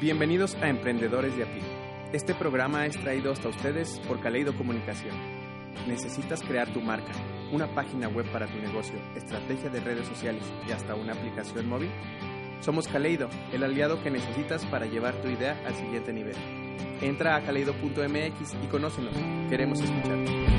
[0.00, 1.62] Bienvenidos a Emprendedores de a.
[2.12, 5.14] Este programa es traído hasta ustedes por Caleido Comunicación.
[5.86, 7.12] ¿Necesitas crear tu marca,
[7.52, 11.90] una página web para tu negocio, estrategia de redes sociales y hasta una aplicación móvil?
[12.60, 16.36] Somos Caleido, el aliado que necesitas para llevar tu idea al siguiente nivel.
[17.00, 19.14] Entra a caleido.mx y conócenos.
[19.48, 20.53] Queremos escucharte.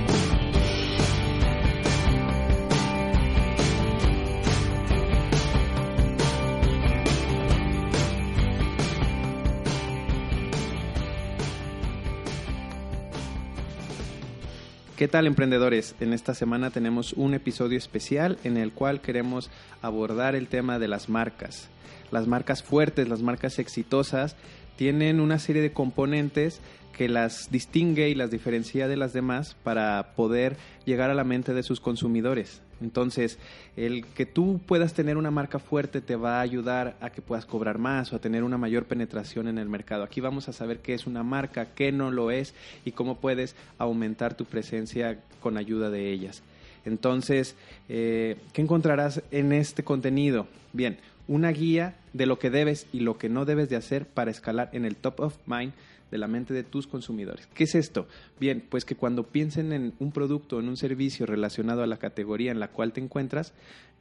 [14.95, 15.93] ¿Qué tal emprendedores?
[15.99, 19.51] En esta semana tenemos un episodio especial en el cual queremos
[19.81, 21.67] abordar el tema de las marcas.
[22.11, 24.37] Las marcas fuertes, las marcas exitosas,
[24.77, 26.61] tienen una serie de componentes
[26.93, 31.53] que las distingue y las diferencia de las demás para poder llegar a la mente
[31.53, 32.61] de sus consumidores.
[32.81, 33.37] Entonces,
[33.77, 37.45] el que tú puedas tener una marca fuerte te va a ayudar a que puedas
[37.45, 40.03] cobrar más o a tener una mayor penetración en el mercado.
[40.03, 42.53] Aquí vamos a saber qué es una marca, qué no lo es
[42.83, 46.41] y cómo puedes aumentar tu presencia con ayuda de ellas.
[46.85, 47.55] Entonces,
[47.89, 50.47] eh, ¿qué encontrarás en este contenido?
[50.73, 54.31] Bien, una guía de lo que debes y lo que no debes de hacer para
[54.31, 55.73] escalar en el top of mind
[56.11, 57.47] de la mente de tus consumidores.
[57.53, 58.07] ¿Qué es esto?
[58.39, 62.51] Bien, pues que cuando piensen en un producto, en un servicio relacionado a la categoría
[62.51, 63.53] en la cual te encuentras,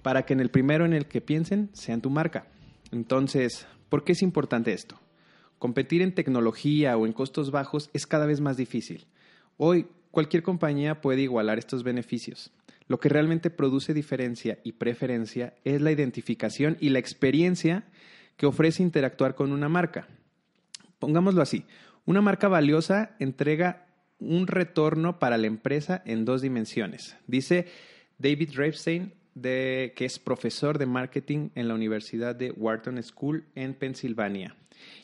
[0.02, 2.46] para que en el primero en el que piensen sean tu marca.
[2.92, 5.00] Entonces, ¿por qué es importante esto?
[5.58, 9.06] Competir en tecnología o en costos bajos es cada vez más difícil.
[9.56, 12.52] Hoy cualquier compañía puede igualar estos beneficios.
[12.86, 17.84] Lo que realmente produce diferencia y preferencia es la identificación y la experiencia
[18.36, 20.06] que ofrece interactuar con una marca.
[20.98, 21.64] Pongámoslo así,
[22.06, 23.86] una marca valiosa entrega
[24.18, 27.16] un retorno para la empresa en dos dimensiones.
[27.26, 27.66] Dice
[28.18, 33.74] David Reifstein, de, que es profesor de marketing en la Universidad de Wharton School en
[33.74, 34.54] Pensilvania.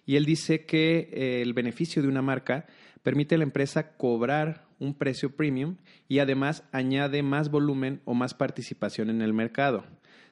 [0.06, 2.66] Y él dice que eh, el beneficio de una marca
[3.02, 5.76] permite a la empresa cobrar un precio premium
[6.08, 9.84] y además añade más volumen o más participación en el mercado.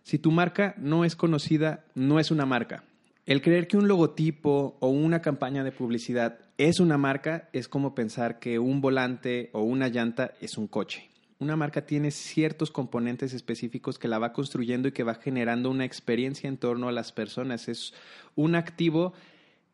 [0.03, 2.85] Si tu marca no es conocida, no es una marca.
[3.27, 7.95] El creer que un logotipo o una campaña de publicidad es una marca es como
[7.95, 11.09] pensar que un volante o una llanta es un coche.
[11.39, 15.85] Una marca tiene ciertos componentes específicos que la va construyendo y que va generando una
[15.85, 17.69] experiencia en torno a las personas.
[17.69, 17.95] Es
[18.35, 19.13] un activo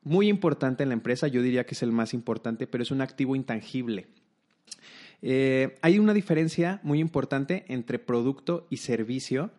[0.03, 3.01] muy importante en la empresa, yo diría que es el más importante, pero es un
[3.01, 4.07] activo intangible.
[5.23, 9.51] Eh, hay una diferencia muy importante entre producto y servicio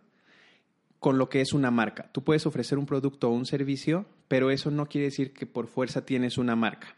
[0.99, 2.11] con lo que es una marca.
[2.11, 5.65] Tú puedes ofrecer un producto o un servicio, pero eso no quiere decir que por
[5.65, 6.95] fuerza tienes una marca.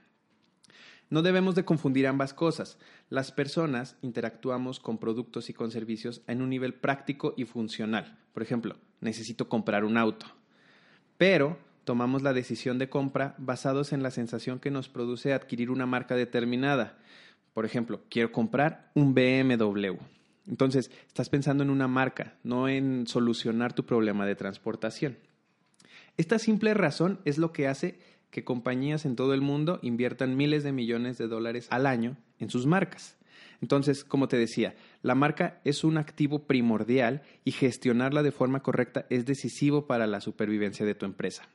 [1.09, 2.77] No debemos de confundir ambas cosas.
[3.09, 8.17] Las personas interactuamos con productos y con servicios en un nivel práctico y funcional.
[8.33, 10.25] Por ejemplo, necesito comprar un auto.
[11.17, 15.85] Pero tomamos la decisión de compra basados en la sensación que nos produce adquirir una
[15.85, 16.97] marca determinada.
[17.53, 19.95] Por ejemplo, quiero comprar un BMW.
[20.47, 25.17] Entonces, estás pensando en una marca, no en solucionar tu problema de transportación.
[26.17, 27.99] Esta simple razón es lo que hace
[28.37, 32.51] que compañías en todo el mundo inviertan miles de millones de dólares al año en
[32.51, 33.17] sus marcas.
[33.63, 39.07] Entonces, como te decía, la marca es un activo primordial y gestionarla de forma correcta
[39.09, 41.49] es decisivo para la supervivencia de tu empresa.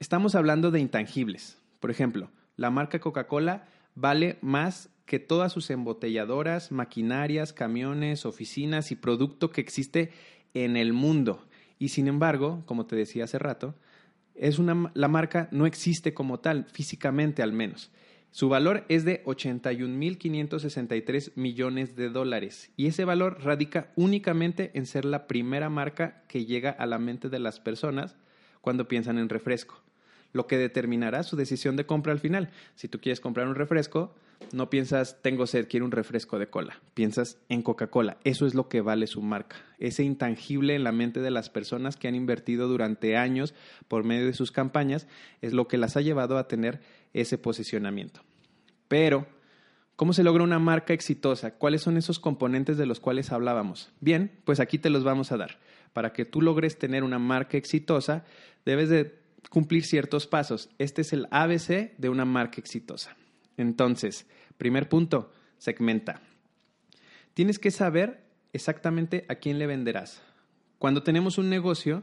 [0.00, 1.62] Estamos hablando de intangibles.
[1.78, 8.96] Por ejemplo, la marca Coca-Cola vale más que todas sus embotelladoras, maquinarias, camiones, oficinas y
[8.96, 10.10] producto que existe
[10.54, 11.46] en el mundo.
[11.78, 13.76] Y sin embargo, como te decía hace rato,
[14.40, 17.90] es una, la marca no existe como tal, físicamente al menos.
[18.30, 25.04] Su valor es de 81.563 millones de dólares y ese valor radica únicamente en ser
[25.04, 28.16] la primera marca que llega a la mente de las personas
[28.60, 29.82] cuando piensan en refresco
[30.32, 32.50] lo que determinará su decisión de compra al final.
[32.74, 34.14] Si tú quieres comprar un refresco,
[34.52, 36.80] no piensas, tengo sed, quiero un refresco de cola.
[36.94, 38.18] Piensas en Coca-Cola.
[38.24, 39.56] Eso es lo que vale su marca.
[39.78, 43.54] Ese intangible en la mente de las personas que han invertido durante años
[43.88, 45.06] por medio de sus campañas
[45.42, 46.80] es lo que las ha llevado a tener
[47.12, 48.22] ese posicionamiento.
[48.88, 49.26] Pero,
[49.96, 51.52] ¿cómo se logra una marca exitosa?
[51.52, 53.92] ¿Cuáles son esos componentes de los cuales hablábamos?
[54.00, 55.58] Bien, pues aquí te los vamos a dar.
[55.92, 58.24] Para que tú logres tener una marca exitosa,
[58.64, 59.18] debes de
[59.50, 60.70] cumplir ciertos pasos.
[60.78, 63.16] Este es el ABC de una marca exitosa.
[63.58, 64.26] Entonces,
[64.56, 66.22] primer punto, segmenta.
[67.34, 68.24] Tienes que saber
[68.54, 70.22] exactamente a quién le venderás.
[70.78, 72.02] Cuando tenemos un negocio,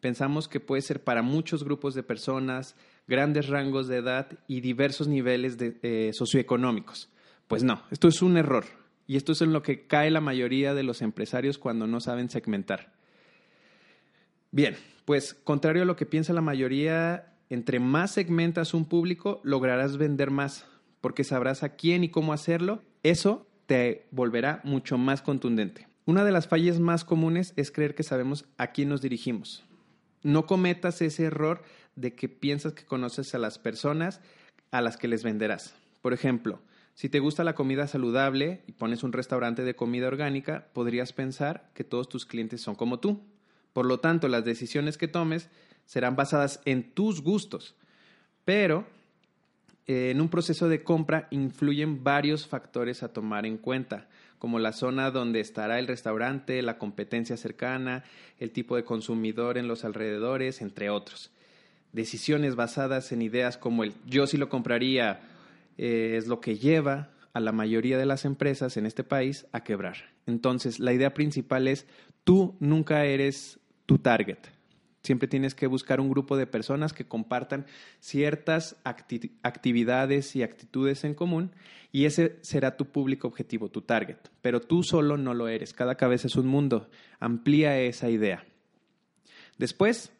[0.00, 2.76] pensamos que puede ser para muchos grupos de personas,
[3.06, 7.08] grandes rangos de edad y diversos niveles eh, socioeconómicos.
[7.48, 8.64] Pues no, esto es un error.
[9.06, 12.28] Y esto es en lo que cae la mayoría de los empresarios cuando no saben
[12.28, 12.92] segmentar.
[14.50, 19.96] Bien, pues contrario a lo que piensa la mayoría, entre más segmentas un público, lograrás
[19.96, 20.66] vender más,
[21.00, 22.82] porque sabrás a quién y cómo hacerlo.
[23.02, 25.88] Eso te volverá mucho más contundente.
[26.04, 29.64] Una de las fallas más comunes es creer que sabemos a quién nos dirigimos.
[30.22, 31.62] No cometas ese error
[31.96, 34.20] de que piensas que conoces a las personas
[34.70, 35.74] a las que les venderás.
[36.02, 36.60] Por ejemplo,
[36.94, 41.70] si te gusta la comida saludable y pones un restaurante de comida orgánica, podrías pensar
[41.74, 43.22] que todos tus clientes son como tú.
[43.72, 45.50] Por lo tanto, las decisiones que tomes
[45.84, 47.74] serán basadas en tus gustos.
[48.44, 48.86] Pero
[49.86, 54.72] eh, en un proceso de compra influyen varios factores a tomar en cuenta, como la
[54.72, 58.04] zona donde estará el restaurante, la competencia cercana,
[58.38, 61.30] el tipo de consumidor en los alrededores, entre otros.
[61.92, 65.20] Decisiones basadas en ideas como el yo sí lo compraría
[65.78, 69.62] eh, es lo que lleva a la mayoría de las empresas en este país a
[69.62, 69.96] quebrar.
[70.26, 71.86] Entonces, la idea principal es,
[72.24, 74.38] tú nunca eres tu target.
[75.06, 77.64] Siempre tienes que buscar un grupo de personas que compartan
[78.00, 81.52] ciertas actividades y actitudes en común
[81.92, 84.16] y ese será tu público objetivo, tu target.
[84.42, 85.72] Pero tú solo no lo eres.
[85.72, 86.90] Cada cabeza es un mundo.
[87.20, 88.44] Amplía esa idea.
[89.58, 90.10] Después,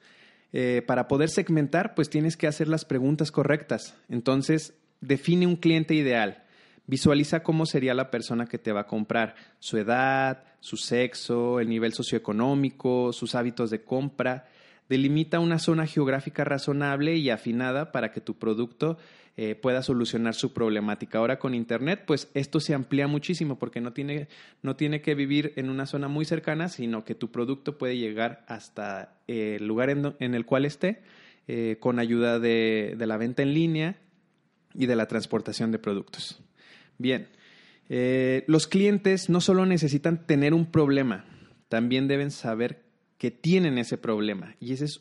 [0.52, 3.96] eh, para poder segmentar, pues tienes que hacer las preguntas correctas.
[4.08, 6.44] Entonces, define un cliente ideal.
[6.86, 11.68] Visualiza cómo sería la persona que te va a comprar, su edad, su sexo, el
[11.68, 14.46] nivel socioeconómico, sus hábitos de compra.
[14.88, 18.98] Delimita una zona geográfica razonable y afinada para que tu producto
[19.36, 21.18] eh, pueda solucionar su problemática.
[21.18, 24.28] Ahora con Internet, pues esto se amplía muchísimo porque no tiene,
[24.62, 28.44] no tiene que vivir en una zona muy cercana, sino que tu producto puede llegar
[28.48, 31.02] hasta el lugar en, el cual esté
[31.48, 33.96] eh, con ayuda de la venta en línea
[34.74, 36.40] y de la transportación de productos.
[36.98, 37.28] Bien,
[37.88, 41.24] eh, los clientes no solo necesitan tener un problema,
[41.68, 42.82] también deben saber
[43.18, 44.54] que tienen ese problema.
[44.60, 45.00] Y ese es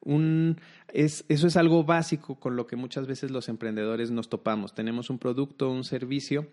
[0.00, 0.60] un,
[0.92, 4.74] es, eso es algo básico con lo que muchas veces los emprendedores nos topamos.
[4.74, 6.48] Tenemos un producto, un servicio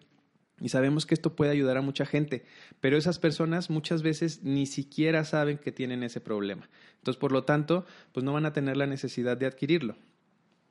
[0.62, 2.46] y sabemos que esto puede ayudar a mucha gente,
[2.80, 6.70] pero esas personas muchas veces ni siquiera saben que tienen ese problema.
[7.00, 9.96] Entonces, por lo tanto, pues no van a tener la necesidad de adquirirlo.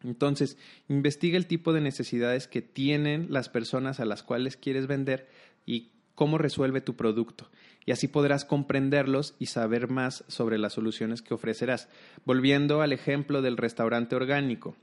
[0.02, 0.56] Entonces,
[0.88, 5.28] investiga el tipo de necesidades que tienen las personas a las cuales quieres vender
[5.66, 7.50] y cómo resuelve tu producto.
[7.90, 11.88] Y así podrás comprenderlos y saber más sobre las soluciones que ofrecerás.
[12.25, 14.76] Volviendo al ejemplo del restaurante orgánico.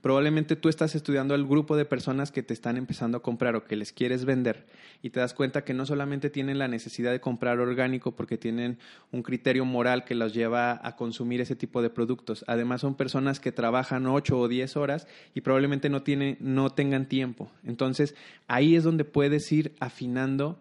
[0.00, 3.66] Probablemente tú estás estudiando al grupo de personas que te están empezando a comprar o
[3.66, 4.66] que les quieres vender
[5.00, 8.78] y te das cuenta que no solamente tienen la necesidad de comprar orgánico porque tienen
[9.12, 12.44] un criterio moral que los lleva a consumir ese tipo de productos.
[12.48, 16.02] Además son personas que trabajan 8 o 10 horas y probablemente no,
[16.40, 17.48] no tengan tiempo.
[17.62, 18.16] Entonces
[18.48, 20.58] ahí es donde puedes ir afinando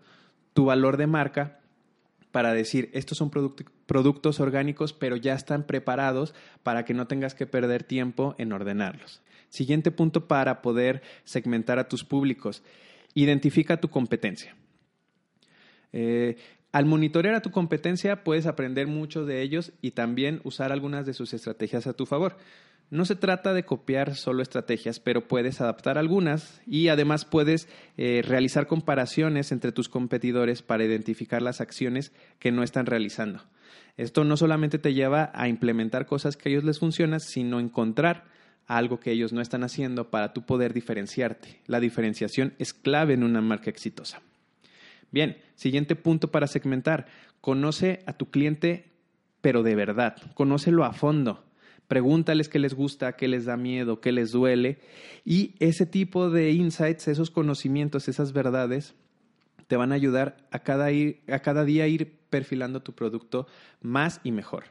[0.57, 1.59] tu valor de marca
[2.31, 6.33] para decir, estos son productos orgánicos, pero ya están preparados
[6.63, 9.21] para que no tengas que perder tiempo en ordenarlos.
[9.50, 12.63] Siguiente punto para poder segmentar a tus públicos.
[13.13, 14.55] Identifica tu competencia.
[15.93, 16.38] Eh,
[16.72, 21.13] al monitorear a tu competencia puedes aprender mucho de ellos y también usar algunas de
[21.13, 22.36] sus estrategias a tu favor.
[22.89, 27.67] No se trata de copiar solo estrategias, pero puedes adaptar algunas y además puedes
[27.98, 33.41] eh, realizar comparaciones entre tus competidores para identificar las acciones que no están realizando.
[33.98, 38.25] Esto no solamente te lleva a implementar cosas que a ellos les funcionan, sino encontrar
[38.67, 41.60] algo que ellos no están haciendo para tú poder diferenciarte.
[41.65, 44.22] La diferenciación es clave en una marca exitosa.
[45.12, 47.08] Bien, siguiente punto para segmentar.
[47.41, 48.91] Conoce a tu cliente,
[49.41, 50.15] pero de verdad.
[50.36, 51.47] Conócelo a fondo.
[51.88, 54.79] Pregúntales qué les gusta, qué les da miedo, qué les duele.
[55.24, 58.94] Y ese tipo de insights, esos conocimientos, esas verdades,
[59.67, 63.48] te van a ayudar a cada, a cada día ir perfilando tu producto
[63.82, 64.65] más y mejor.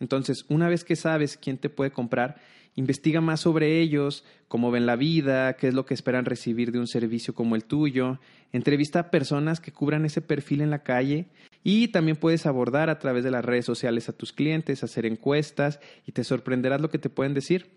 [0.00, 2.36] Entonces, una vez que sabes quién te puede comprar,
[2.74, 6.78] investiga más sobre ellos, cómo ven la vida, qué es lo que esperan recibir de
[6.78, 8.18] un servicio como el tuyo,
[8.52, 11.26] entrevista a personas que cubran ese perfil en la calle
[11.64, 15.80] y también puedes abordar a través de las redes sociales a tus clientes, hacer encuestas
[16.06, 17.70] y te sorprenderás lo que te pueden decir.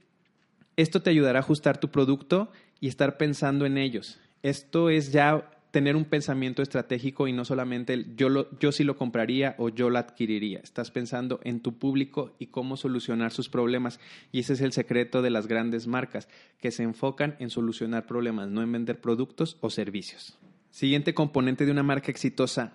[0.76, 2.52] Esto te ayudará a ajustar tu producto
[2.82, 4.20] y estar pensando en ellos.
[4.44, 8.84] Esto es ya tener un pensamiento estratégico y no solamente el yo, lo, yo sí
[8.84, 10.60] lo compraría o yo lo adquiriría.
[10.60, 14.00] Estás pensando en tu público y cómo solucionar sus problemas.
[14.34, 16.28] Y ese es el secreto de las grandes marcas,
[16.60, 20.38] que se enfocan en solucionar problemas, no en vender productos o servicios.
[20.72, 22.74] Siguiente componente de una marca exitosa,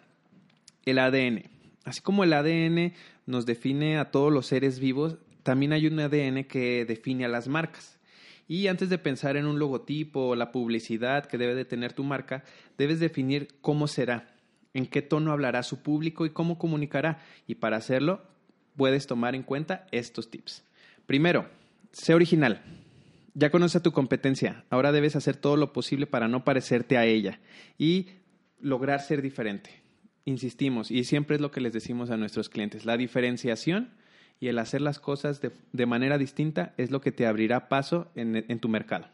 [0.85, 1.45] el ADN.
[1.85, 2.93] Así como el ADN
[3.27, 7.49] nos define a todos los seres vivos, también hay un ADN que define a las
[7.49, 7.99] marcas.
[8.49, 12.05] Y antes de pensar en un logotipo o la publicidad que debe de tener tu
[12.05, 12.45] marca,
[12.77, 14.35] debes definir cómo será,
[14.75, 17.23] en qué tono hablará su público y cómo comunicará.
[17.47, 18.23] Y para hacerlo,
[18.77, 20.65] puedes tomar en cuenta estos tips.
[21.07, 21.49] Primero,
[21.93, 22.63] sé original.
[23.35, 27.07] Ya conoces a tu competencia, ahora debes hacer todo lo posible para no parecerte a
[27.07, 27.41] ella
[27.79, 28.09] y
[28.61, 29.82] lograr ser diferente.
[30.25, 33.91] Insistimos, y siempre es lo que les decimos a nuestros clientes, la diferenciación
[34.39, 38.59] y el hacer las cosas de, manera distinta es lo que te abrirá paso en,
[38.61, 39.07] tu mercado.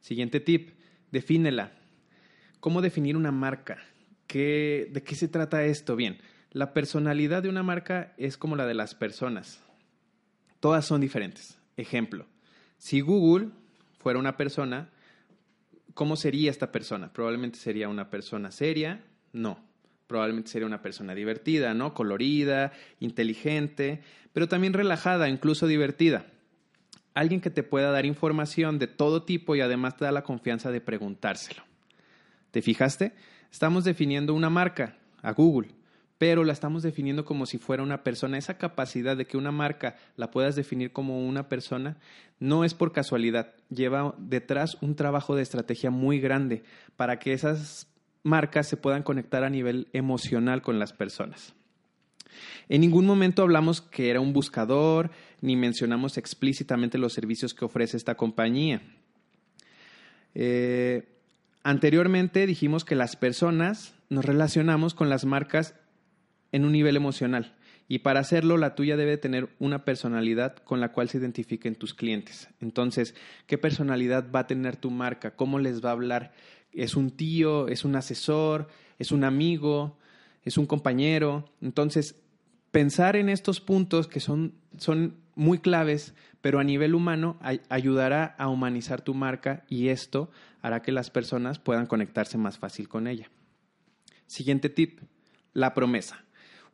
[0.00, 0.70] Siguiente tip,
[1.12, 1.72] defínela.
[2.58, 3.78] ¿Cómo definir una marca?
[4.28, 5.94] ¿De qué se trata esto?
[5.94, 6.18] Bien,
[6.50, 9.60] la personalidad de una marca es como la de las personas.
[10.58, 11.58] Todas son diferentes.
[11.76, 12.26] Ejemplo,
[12.78, 13.50] si Google
[13.98, 14.90] fuera una persona,
[15.94, 17.12] ¿cómo sería esta persona?
[17.12, 19.69] Probablemente sería una persona seria, no
[20.10, 21.94] probablemente sería una persona divertida, ¿no?
[21.94, 24.02] Colorida, inteligente,
[24.32, 26.26] pero también relajada, incluso divertida.
[27.14, 30.72] Alguien que te pueda dar información de todo tipo y además te da la confianza
[30.72, 31.62] de preguntárselo.
[32.50, 33.12] ¿Te fijaste?
[33.52, 35.68] Estamos definiendo una marca, a Google,
[36.18, 38.36] pero la estamos definiendo como si fuera una persona.
[38.36, 41.98] Esa capacidad de que una marca la puedas definir como una persona
[42.40, 43.54] no es por casualidad.
[43.68, 46.64] Lleva detrás un trabajo de estrategia muy grande
[46.96, 47.86] para que esas
[48.22, 51.54] marcas se puedan conectar a nivel emocional con las personas.
[52.68, 55.10] En ningún momento hablamos que era un buscador,
[55.40, 58.82] ni mencionamos explícitamente los servicios que ofrece esta compañía.
[60.34, 61.08] Eh,
[61.62, 65.74] anteriormente dijimos que las personas nos relacionamos con las marcas
[66.52, 67.54] en un nivel emocional.
[67.88, 71.92] Y para hacerlo, la tuya debe tener una personalidad con la cual se identifiquen tus
[71.92, 72.48] clientes.
[72.60, 73.16] Entonces,
[73.48, 75.32] ¿qué personalidad va a tener tu marca?
[75.32, 76.32] ¿Cómo les va a hablar?
[76.72, 79.98] Es un tío, es un asesor, es un amigo,
[80.44, 81.50] es un compañero.
[81.60, 82.16] Entonces,
[82.70, 88.48] pensar en estos puntos que son, son muy claves, pero a nivel humano ayudará a
[88.48, 90.30] humanizar tu marca y esto
[90.62, 93.30] hará que las personas puedan conectarse más fácil con ella.
[94.26, 95.00] Siguiente tip,
[95.52, 96.24] la promesa.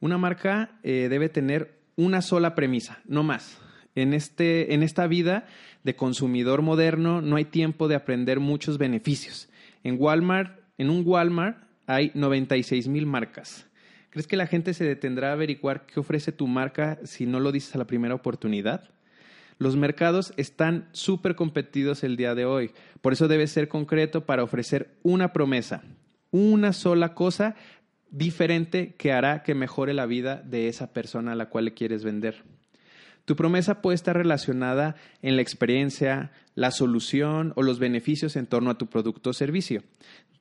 [0.01, 3.59] Una marca eh, debe tener una sola premisa, no más.
[3.95, 5.47] En, este, en esta vida
[5.83, 9.49] de consumidor moderno no hay tiempo de aprender muchos beneficios.
[9.83, 13.67] En Walmart, en un Walmart hay 96 mil marcas.
[14.11, 17.53] ¿Crees que la gente se detendrá a averiguar qué ofrece tu marca si no lo
[17.53, 18.91] dices a la primera oportunidad?
[19.59, 22.73] Los mercados están súper competidos el día de hoy.
[23.01, 25.83] Por eso debes ser concreto para ofrecer una promesa,
[26.31, 27.57] una sola cosa
[28.11, 32.05] diferente que hará que mejore la vida de esa persona a la cual le quieres
[32.05, 32.45] vender.
[33.27, 38.71] Tu promesa puede estar relacionada en la experiencia, la solución o los beneficios en torno
[38.71, 39.83] a tu producto o servicio.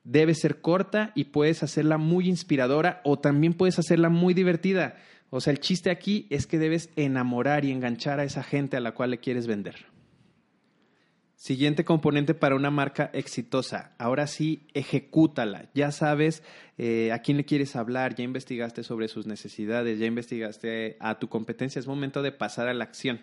[0.04, 4.96] Debe ser corta y puedes hacerla muy inspiradora o también puedes hacerla muy divertida.
[5.30, 8.80] O sea, el chiste aquí es que debes enamorar y enganchar a esa gente a
[8.80, 9.95] la cual le quieres vender.
[11.36, 13.94] Siguiente componente para una marca exitosa.
[13.98, 15.68] Ahora sí, ejecútala.
[15.74, 16.42] Ya sabes
[16.78, 21.28] eh, a quién le quieres hablar, ya investigaste sobre sus necesidades, ya investigaste a tu
[21.28, 21.78] competencia.
[21.78, 23.20] Es momento de pasar a la acción.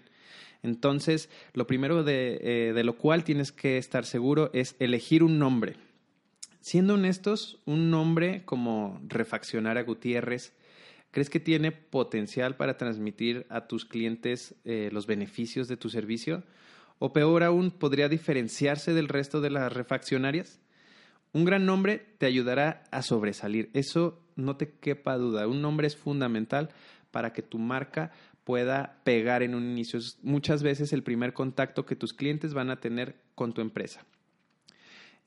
[0.62, 5.40] Entonces, lo primero de, eh, de lo cual tienes que estar seguro es elegir un
[5.40, 5.76] nombre.
[6.62, 10.54] Siendo honestos, un nombre como Refaccionar a Gutiérrez,
[11.10, 16.44] ¿crees que tiene potencial para transmitir a tus clientes eh, los beneficios de tu servicio?
[17.06, 20.62] O peor aún, podría diferenciarse del resto de las refaccionarias.
[21.34, 23.70] Un gran nombre te ayudará a sobresalir.
[23.74, 25.46] Eso no te quepa duda.
[25.50, 26.70] Un nombre es fundamental
[27.12, 28.12] para que tu marca
[28.46, 30.00] pueda pegar en un inicio.
[30.00, 34.06] Es muchas veces el primer contacto que tus clientes van a tener con tu empresa.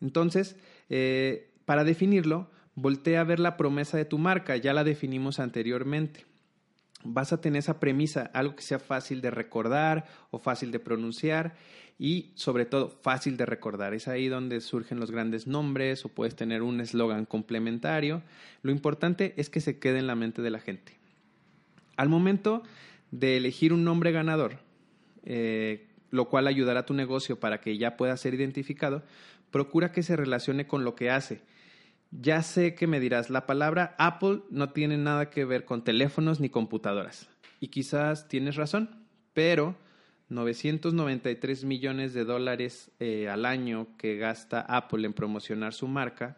[0.00, 0.56] Entonces,
[0.88, 4.56] eh, para definirlo, voltea a ver la promesa de tu marca.
[4.56, 6.24] Ya la definimos anteriormente
[7.04, 11.54] vas a tener esa premisa, algo que sea fácil de recordar o fácil de pronunciar
[11.98, 13.94] y sobre todo fácil de recordar.
[13.94, 18.22] Es ahí donde surgen los grandes nombres o puedes tener un eslogan complementario.
[18.62, 20.92] Lo importante es que se quede en la mente de la gente.
[21.96, 22.62] Al momento
[23.10, 24.58] de elegir un nombre ganador,
[25.24, 29.02] eh, lo cual ayudará a tu negocio para que ya pueda ser identificado,
[29.50, 31.40] procura que se relacione con lo que hace
[32.10, 36.40] ya sé que me dirás, la palabra Apple no tiene nada que ver con teléfonos
[36.40, 37.28] ni computadoras.
[37.60, 39.76] Y quizás tienes razón, pero
[40.28, 46.36] 993 millones de dólares eh, al año que gasta Apple en promocionar su marca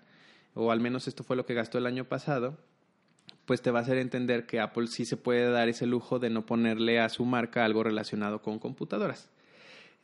[0.58, 2.58] o al menos esto fue lo que gastó el año pasado,
[3.44, 6.30] pues te va a hacer entender que Apple sí se puede dar ese lujo de
[6.30, 9.30] no ponerle a su marca algo relacionado con computadoras.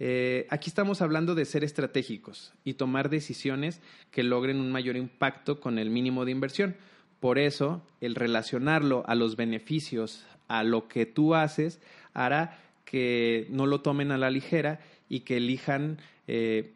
[0.00, 5.60] Eh, aquí estamos hablando de ser estratégicos y tomar decisiones que logren un mayor impacto
[5.60, 6.76] con el mínimo de inversión.
[7.20, 11.80] Por eso, el relacionarlo a los beneficios, a lo que tú haces,
[12.12, 16.72] hará que no lo tomen a la ligera y que elijan eh,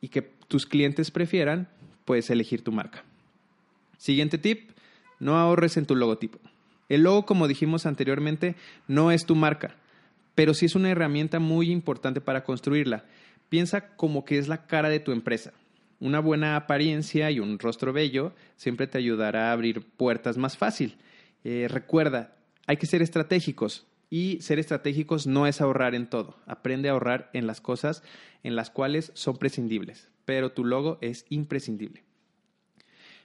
[0.00, 1.68] y que tus clientes prefieran,
[2.04, 3.04] pues, elegir tu marca.
[3.98, 4.70] Siguiente tip,
[5.18, 6.38] no ahorres en tu logotipo.
[6.88, 8.56] El logo, como dijimos anteriormente,
[8.88, 9.76] no es tu marca
[10.34, 13.04] pero sí es una herramienta muy importante para construirla.
[13.48, 15.52] Piensa como que es la cara de tu empresa.
[15.98, 20.96] Una buena apariencia y un rostro bello siempre te ayudará a abrir puertas más fácil.
[21.44, 26.36] Eh, recuerda, hay que ser estratégicos y ser estratégicos no es ahorrar en todo.
[26.46, 28.02] Aprende a ahorrar en las cosas
[28.42, 32.02] en las cuales son prescindibles, pero tu logo es imprescindible.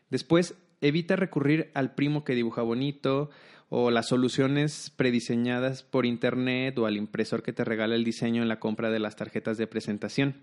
[0.10, 3.30] Después, evita recurrir al primo que dibuja bonito,
[3.70, 8.48] o las soluciones prediseñadas por internet o al impresor que te regala el diseño en
[8.48, 10.36] la compra de las tarjetas de presentación.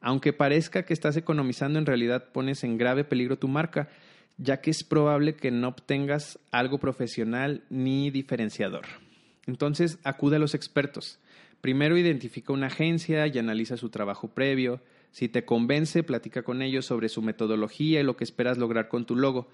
[0.00, 3.88] Aunque parezca que estás economizando, en realidad pones en grave peligro tu marca,
[4.36, 8.86] ya que es probable que no obtengas algo profesional ni diferenciador.
[9.46, 11.18] Entonces, acude a los expertos.
[11.60, 14.80] Primero identifica una agencia y analiza su trabajo previo.
[15.10, 19.06] Si te convence, platica con ellos sobre su metodología y lo que esperas lograr con
[19.06, 19.48] tu logo.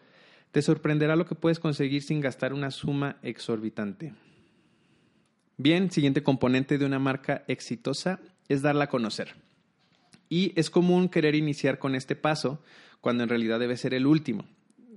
[0.53, 4.13] Te sorprenderá lo que puedes conseguir sin gastar una suma exorbitante.
[5.57, 9.35] Bien, siguiente componente de una marca exitosa es darla a conocer.
[10.29, 12.63] Y es común querer iniciar con este paso
[13.01, 14.45] cuando en realidad debe ser el último.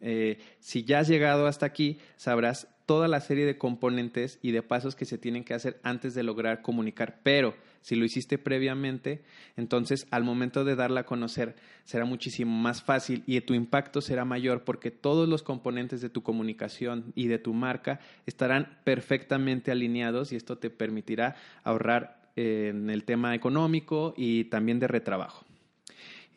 [0.02, 4.64] Eh, si ya has llegado hasta aquí, sabrás toda la serie de componentes y de
[4.64, 7.20] pasos que se tienen que hacer antes de lograr comunicar.
[7.22, 9.22] Pero si lo hiciste previamente,
[9.58, 14.26] entonces al momento de darla a conocer será muchísimo más fácil y tu impacto será
[14.26, 20.32] mayor porque todos los componentes de tu comunicación y de tu marca estarán perfectamente alineados
[20.32, 25.46] y esto te permitirá ahorrar eh, en el tema económico y también de retrabajo.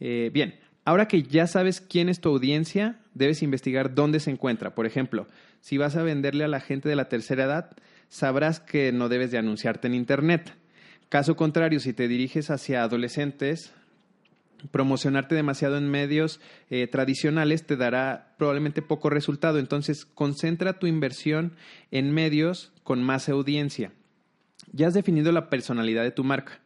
[0.00, 4.74] Eh, bien, ahora que ya sabes quién es tu audiencia, debes investigar dónde se encuentra.
[4.74, 5.26] Por ejemplo,
[5.60, 7.70] si vas a venderle a la gente de la tercera edad,
[8.08, 10.54] sabrás que no debes de anunciarte en Internet.
[11.08, 13.72] Caso contrario, si te diriges hacia adolescentes,
[14.70, 19.58] promocionarte demasiado en medios eh, tradicionales te dará probablemente poco resultado.
[19.58, 21.52] Entonces, concentra tu inversión
[21.90, 23.92] en medios con más audiencia.
[24.72, 26.60] Ya has definido la personalidad de tu marca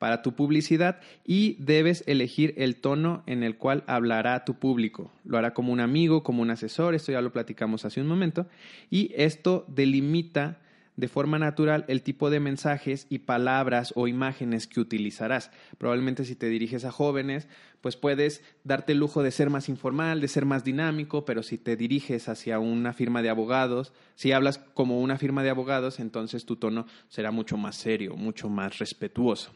[0.00, 5.12] para tu publicidad y debes elegir el tono en el cual hablará tu público.
[5.24, 8.46] Lo hará como un amigo, como un asesor, esto ya lo platicamos hace un momento,
[8.88, 10.58] y esto delimita
[10.96, 15.50] de forma natural el tipo de mensajes y palabras o imágenes que utilizarás.
[15.76, 17.46] Probablemente si te diriges a jóvenes,
[17.82, 21.58] pues puedes darte el lujo de ser más informal, de ser más dinámico, pero si
[21.58, 26.46] te diriges hacia una firma de abogados, si hablas como una firma de abogados, entonces
[26.46, 29.52] tu tono será mucho más serio, mucho más respetuoso.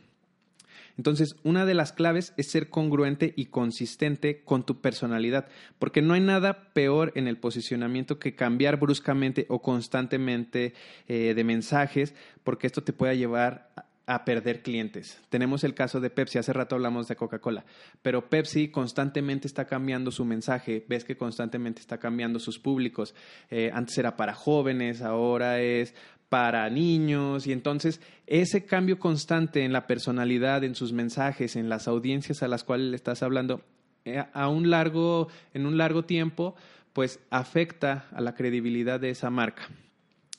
[0.97, 6.15] Entonces, una de las claves es ser congruente y consistente con tu personalidad, porque no
[6.15, 10.75] hay nada peor en el posicionamiento que cambiar bruscamente o constantemente
[11.09, 13.71] eh, de mensajes, porque esto te puede llevar
[14.07, 15.21] a perder clientes.
[15.31, 17.65] Tenemos el caso de Pepsi, hace rato hablamos de Coca-Cola,
[18.03, 23.15] pero Pepsi constantemente está cambiando su mensaje, ves que constantemente está cambiando sus públicos.
[23.51, 25.95] Eh, antes era para jóvenes, ahora es
[26.35, 31.87] para niños y entonces ese cambio constante en la personalidad, en sus mensajes, en las
[31.87, 33.63] audiencias a las cuales le estás hablando
[34.05, 36.57] eh, a un largo en un largo tiempo,
[36.93, 39.69] pues afecta a la credibilidad de esa marca.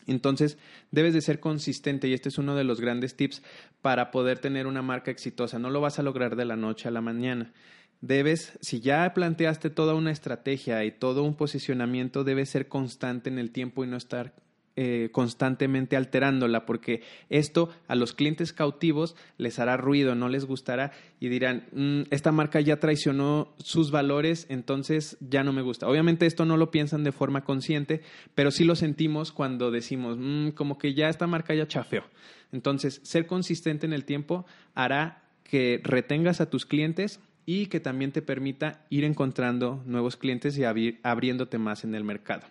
[0.05, 0.57] Entonces,
[0.91, 3.41] debes de ser consistente y este es uno de los grandes tips
[3.81, 5.59] para poder tener una marca exitosa.
[5.59, 7.53] No lo vas a lograr de la noche a la mañana.
[8.01, 13.39] Debes, si ya planteaste toda una estrategia y todo un posicionamiento, debes ser constante en
[13.39, 14.33] el tiempo y no estar
[14.77, 20.91] eh, constantemente alterándola, porque esto a los clientes cautivos les hará ruido, no les gustará
[21.19, 25.87] y dirán, mm, esta marca ya traicionó sus valores, entonces ya no me gusta.
[25.87, 28.01] Obviamente esto no lo piensan de forma consciente,
[28.35, 32.03] pero sí lo sentimos cuando decimos, mm, como que ya esta marca ya chafeó.
[32.51, 38.11] Entonces, ser consistente en el tiempo hará que retengas a tus clientes y que también
[38.11, 40.63] te permita ir encontrando nuevos clientes y
[41.03, 42.45] abriéndote más en el mercado.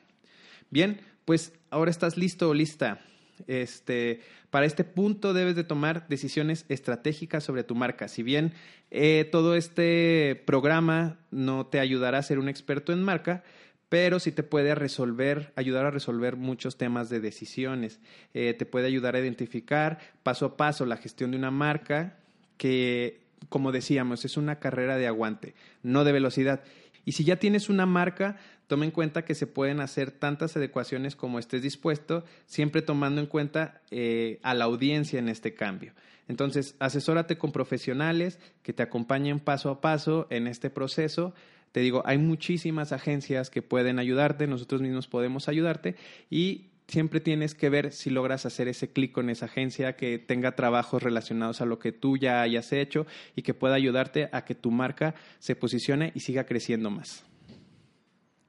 [0.71, 3.01] Bien, pues ahora estás listo o lista.
[3.47, 8.09] Este, para este punto debes de tomar decisiones estratégicas sobre tu marca.
[8.09, 8.53] Si bien
[8.91, 13.43] eh, todo este programa no te ayudará a ser un experto en marca,
[13.89, 18.01] pero sí te puede resolver, ayudar a resolver muchos temas de decisiones.
[18.33, 22.17] Eh, te puede ayudar a identificar paso a paso la gestión de una marca
[22.57, 26.63] que, como decíamos, es una carrera de aguante, no de velocidad.
[27.05, 31.17] Y si ya tienes una marca, toma en cuenta que se pueden hacer tantas adecuaciones
[31.17, 35.93] como estés dispuesto, siempre tomando en cuenta eh, a la audiencia en este cambio.
[36.29, 41.35] Entonces, asesórate con profesionales que te acompañen paso a paso en este proceso.
[41.73, 45.97] Te digo, hay muchísimas agencias que pueden ayudarte, nosotros mismos podemos ayudarte
[46.31, 50.55] y siempre tienes que ver si logras hacer ese clic con esa agencia que tenga
[50.55, 54.55] trabajos relacionados a lo que tú ya hayas hecho y que pueda ayudarte a que
[54.55, 57.25] tu marca se posicione y siga creciendo más.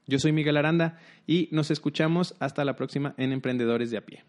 [0.08, 4.24] Yo soy Miguel Aranda y nos escuchamos hasta la próxima en Emprendedores de a pie.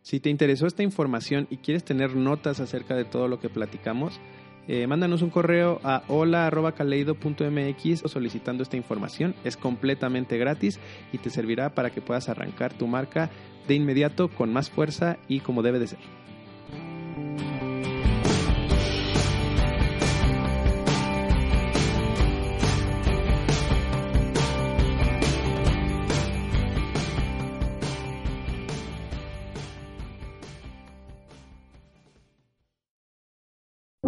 [0.00, 4.20] Si te interesó esta información y quieres tener notas acerca de todo lo que platicamos,
[4.68, 9.34] eh, mándanos un correo a hola.caleido.mx solicitando esta información.
[9.44, 10.78] Es completamente gratis
[11.12, 13.30] y te servirá para que puedas arrancar tu marca
[13.68, 16.21] de inmediato con más fuerza y como debe de ser.